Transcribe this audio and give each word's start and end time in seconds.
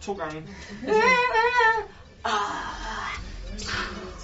To 0.00 0.12
gange. 0.14 0.48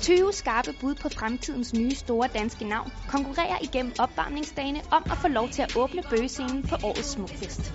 20 0.03 0.33
skarpe 0.33 0.73
bud 0.81 0.95
på 0.95 1.09
fremtidens 1.09 1.75
nye 1.75 1.95
store 1.95 2.29
danske 2.35 2.65
navn 2.65 2.93
konkurrerer 3.09 3.59
igennem 3.63 3.93
opvarmningsdagene 3.99 4.81
om 4.91 5.05
at 5.11 5.17
få 5.19 5.29
lov 5.29 5.49
til 5.49 5.63
at 5.63 5.77
åbne 5.77 6.03
bøgescenen 6.11 6.63
på 6.63 6.77
årets 6.83 7.09
smukfest. 7.09 7.73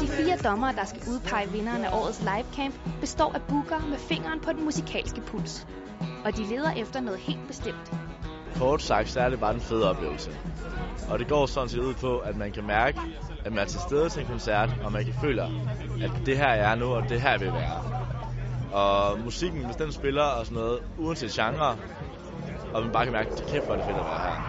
De 0.00 0.08
fire 0.08 0.36
dommere, 0.44 0.72
der 0.72 0.84
skal 0.84 1.02
udpege 1.08 1.48
vinderen 1.50 1.84
af 1.84 1.90
årets 1.92 2.20
livecamp, 2.20 2.74
består 3.00 3.32
af 3.34 3.42
bookere 3.42 3.82
med 3.88 3.98
fingeren 3.98 4.40
på 4.40 4.52
den 4.52 4.64
musikalske 4.64 5.20
puls. 5.20 5.66
Og 6.24 6.36
de 6.36 6.44
leder 6.44 6.72
efter 6.72 7.00
noget 7.00 7.20
helt 7.20 7.46
bestemt. 7.46 7.92
Kort 8.54 8.82
sagt, 8.82 9.08
så 9.08 9.20
er 9.20 9.28
det 9.28 9.40
bare 9.40 9.54
en 9.54 9.60
fed 9.60 9.82
oplevelse. 9.82 10.30
Og 11.08 11.18
det 11.18 11.28
går 11.28 11.46
sådan 11.46 11.68
set 11.68 11.78
ud 11.78 11.94
på, 11.94 12.18
at 12.18 12.36
man 12.36 12.52
kan 12.52 12.66
mærke, 12.66 13.00
at 13.44 13.52
man 13.52 13.58
er 13.58 13.64
til 13.64 13.80
stede 13.80 14.08
til 14.08 14.22
en 14.22 14.28
koncert, 14.28 14.70
og 14.84 14.92
man 14.92 15.04
kan 15.04 15.14
føle, 15.14 15.42
at 16.02 16.10
det 16.26 16.36
her 16.36 16.48
er 16.48 16.74
nu, 16.74 16.86
og 16.86 17.08
det 17.08 17.20
her 17.20 17.38
vil 17.38 17.52
være. 17.52 17.82
Og 18.72 19.18
musikken, 19.18 19.64
hvis 19.64 19.76
den 19.76 19.92
spiller 19.92 20.22
og 20.22 20.46
sådan 20.46 20.62
noget, 20.62 20.80
uanset 20.98 21.30
genre, 21.30 21.78
og 22.74 22.82
man 22.82 22.92
bare 22.92 23.04
kan 23.04 23.12
mærke, 23.12 23.30
at 23.32 23.38
det 23.38 23.46
kæft, 23.46 23.64
hvor 23.64 23.74
er 23.74 23.76
det 23.76 23.86
fedt 23.86 23.98
at 23.98 24.04
være 24.04 24.20
her. 24.20 24.42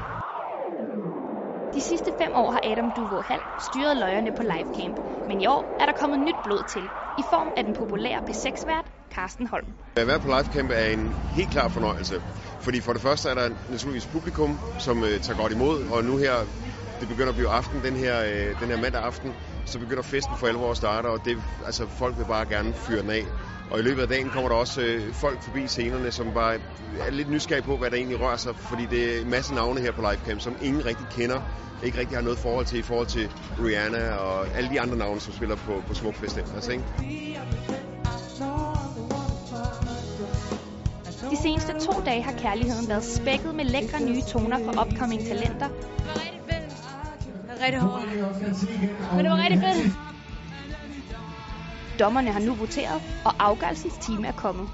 De 1.74 1.82
sidste 1.82 2.12
fem 2.18 2.32
år 2.36 2.52
har 2.52 2.62
Adam 2.64 2.92
Duvo 2.92 3.22
Hall 3.22 3.42
styret 3.58 3.98
løjerne 3.98 4.32
på 4.32 4.44
Livecamp, 4.44 5.00
men 5.28 5.42
i 5.42 5.46
år 5.46 5.76
er 5.80 5.86
der 5.86 5.94
kommet 5.94 6.20
nyt 6.20 6.44
blod 6.44 6.64
til, 6.64 6.90
i 7.20 7.24
form 7.30 7.52
af 7.58 7.64
den 7.64 7.74
populære 7.74 8.22
P6-vært 8.30 8.86
Carsten 9.16 9.48
Holm. 9.48 9.68
At 9.96 10.08
være 10.08 10.20
på 10.20 10.28
livecamp 10.28 10.72
er 10.74 10.86
en 10.86 11.16
helt 11.36 11.52
klar 11.52 11.68
fornøjelse, 11.68 12.22
fordi 12.60 12.82
for 12.82 12.94
det 12.94 13.02
første 13.02 13.30
er 13.30 13.34
der 13.34 13.50
naturligvis 13.70 14.08
publikum, 14.08 14.60
som 14.78 15.04
øh, 15.04 15.20
tager 15.20 15.38
godt 15.38 15.52
imod, 15.54 15.88
og 15.90 16.04
nu 16.04 16.18
her, 16.18 16.46
det 17.00 17.08
begynder 17.08 17.30
at 17.30 17.36
blive 17.36 17.50
aften, 17.50 17.84
den 17.84 17.96
her, 17.96 18.16
øh, 18.24 18.60
den 18.60 18.70
her 18.70 18.78
mandag 18.78 19.02
aften, 19.02 19.36
så 19.66 19.80
begynder 19.80 20.04
festen 20.04 20.36
for 20.38 20.48
alvor 20.48 20.72
at 20.72 20.78
starte, 20.78 21.08
og 21.08 21.26
det, 21.26 21.44
altså, 21.66 21.88
folk 21.88 22.18
vil 22.18 22.26
bare 22.26 22.46
gerne 22.46 22.74
fyre 22.74 23.02
den 23.02 23.10
af. 23.10 23.26
Og 23.72 23.80
i 23.80 23.82
løbet 23.82 24.02
af 24.02 24.08
dagen 24.08 24.30
kommer 24.30 24.50
der 24.50 24.56
også 24.56 24.82
øh, 24.82 25.14
folk 25.14 25.44
forbi 25.44 25.68
scenerne, 25.68 26.12
som 26.12 26.34
bare 26.34 26.56
er 27.08 27.12
lidt 27.12 27.30
nysgerrige 27.30 27.64
på, 27.64 27.78
hvad 27.78 27.92
der 27.92 27.98
egentlig 27.98 28.20
rører 28.20 28.38
sig, 28.38 28.56
fordi 28.56 28.86
det 28.86 29.18
er 29.18 29.22
en 29.22 29.30
masse 29.30 29.54
navne 29.54 29.82
her 29.82 29.92
på 29.92 30.02
livecamp, 30.02 30.42
som 30.42 30.56
ingen 30.62 30.86
rigtig 30.86 31.08
kender, 31.12 31.42
ikke 31.84 32.00
rigtig 32.00 32.18
har 32.18 32.24
noget 32.24 32.40
forhold 32.40 32.66
til 32.66 32.80
i 32.80 32.82
forhold 32.82 33.08
til 33.08 33.32
Rihanna 33.66 34.14
og 34.14 34.48
alle 34.58 34.70
de 34.70 34.82
andre 34.82 34.98
navne, 34.98 35.22
som 35.22 35.34
spiller 35.34 35.56
på, 35.56 35.84
på 35.88 35.94
Smukfest. 35.94 36.38
Altså, 36.38 36.72
ikke? 36.72 36.84
De 41.32 41.38
seneste 41.44 41.74
to 41.80 41.94
dage 42.06 42.24
har 42.24 42.32
kærligheden 42.32 42.90
været 42.90 43.04
spækket 43.04 43.56
med 43.56 43.66
lækre 43.66 44.02
nye 44.02 44.22
toner 44.22 44.58
fra 44.66 44.86
upcoming 44.86 45.22
talenter. 45.28 45.68
Det 45.68 46.06
var 46.06 46.22
rigtig 46.26 46.42
fedt. 46.50 46.70
Det 47.42 47.60
var 47.60 47.66
rigtig 47.66 47.82
hårdt. 47.82 49.16
Men 49.16 49.26
det 49.26 49.32
var 49.32 49.44
rigtig 49.44 49.60
fedt. 49.60 50.09
Dommerne 52.00 52.32
har 52.32 52.40
nu 52.40 52.56
voteret, 52.56 53.02
og 53.26 53.34
afgørelsens 53.40 53.94
time 54.02 54.28
er 54.28 54.32
kommet. 54.32 54.70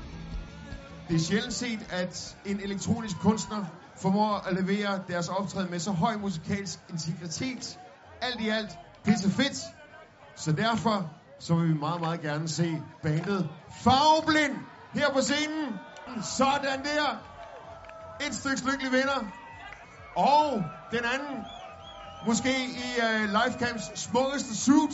Det 1.08 1.16
er 1.16 1.20
sjældent 1.20 1.54
set, 1.54 1.92
at 1.92 2.36
en 2.46 2.60
elektronisk 2.60 3.20
kunstner 3.20 3.66
formår 3.98 4.34
at 4.34 4.56
levere 4.56 5.04
deres 5.08 5.28
optræden 5.28 5.72
med 5.72 5.80
så 5.80 5.92
høj 5.92 6.18
musikalsk 6.18 6.80
integritet. 6.90 7.80
Alt 8.22 8.42
i 8.42 8.50
alt 8.50 8.80
pisse 9.04 9.30
fedt. 9.30 9.58
Så 10.36 10.52
derfor 10.52 11.14
så 11.40 11.56
vil 11.56 11.68
vi 11.70 11.74
meget, 11.74 12.02
meget 12.02 12.22
gerne 12.22 12.48
se 12.48 12.84
bandet 13.04 13.50
Farveblind 13.70 14.58
her 14.94 15.14
på 15.14 15.22
scenen. 15.22 15.80
Sådan 16.22 16.84
der. 16.84 17.24
Et 18.28 18.36
stykke 18.36 18.72
lykkelig 18.72 18.92
vinder. 18.92 19.32
Og 20.16 20.72
den 20.92 21.00
anden, 21.14 21.46
måske 22.26 22.50
i 22.66 23.02
øh, 23.02 23.24
uh, 23.24 23.30
Lifecamps 23.30 24.00
smukkeste 24.00 24.56
suit. 24.58 24.92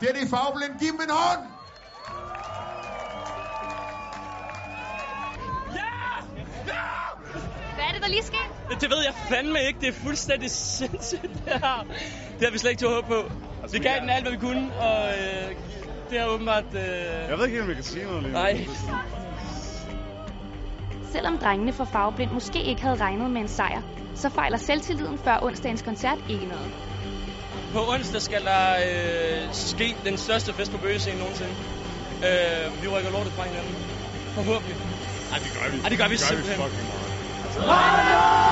Det 0.00 0.08
er 0.10 0.12
det 0.12 0.28
Farveblind. 0.30 0.78
Giv 0.80 0.92
dem 0.92 1.00
en 1.00 1.10
hånd. 1.10 1.42
Hvad 7.74 7.84
er 7.84 7.92
det, 7.92 8.02
der 8.02 8.08
lige 8.08 8.22
sker? 8.22 8.76
Det 8.80 8.90
ved 8.90 9.02
jeg 9.04 9.14
fandme 9.14 9.58
ikke. 9.68 9.80
Det 9.80 9.88
er 9.88 9.92
fuldstændig 9.92 10.50
sindssygt, 10.50 11.22
det 11.22 11.42
her. 11.46 11.86
Det 12.38 12.42
har 12.46 12.50
vi 12.52 12.58
slet 12.58 12.70
ikke 12.70 12.80
til 12.80 12.88
håbe 12.88 13.06
på. 13.06 13.32
Vi 13.72 13.78
gav 13.78 14.00
den 14.00 14.10
alt, 14.10 14.24
hvad 14.24 14.32
vi 14.32 14.38
kunne, 14.38 14.74
og 14.74 15.08
øh, 15.08 15.56
det 16.10 16.18
er 16.18 16.26
åbenbart... 16.26 16.64
Øh... 16.74 16.80
Jeg 17.28 17.38
ved 17.38 17.46
ikke, 17.46 17.62
om 17.62 17.68
vi 17.68 17.74
kan 17.74 17.82
sige 17.84 18.04
noget 18.04 18.22
lige. 18.22 18.32
Nej. 18.32 18.66
Selvom 21.12 21.38
drengene 21.38 21.72
fra 21.72 21.84
Farveblind 21.84 22.30
måske 22.30 22.62
ikke 22.62 22.82
havde 22.82 22.96
regnet 22.96 23.30
med 23.30 23.40
en 23.40 23.48
sejr, 23.48 23.82
så 24.14 24.28
fejler 24.28 24.58
selvtilliden 24.58 25.18
før 25.18 25.38
onsdagens 25.42 25.82
koncert 25.82 26.18
ikke 26.28 26.46
noget. 26.46 26.72
På 27.72 27.92
onsdag 27.92 28.22
skal 28.22 28.44
der 28.44 28.76
øh, 28.88 29.54
ske 29.54 29.96
den 30.04 30.18
største 30.18 30.54
fest 30.54 30.72
på 30.72 30.78
bøgescenen 30.78 31.18
nogensinde. 31.18 31.54
Øh, 32.24 32.82
vi 32.82 32.88
rykker 32.88 33.10
lortet 33.10 33.32
fra 33.32 33.44
hinanden. 33.44 33.76
Forhåbentlig. 34.34 34.76
Ej, 35.32 35.38
det 35.38 35.52
gør 35.52 35.70
vi. 35.70 35.80
Ej, 35.84 35.88
det 35.88 35.98
gør 35.98 36.08
vi 36.08 36.16
det 36.16 36.28
gør 36.28 36.36
vi 36.36 36.42
simpelthen. 36.42 36.56
fucking 36.62 36.86
meget. 36.86 38.45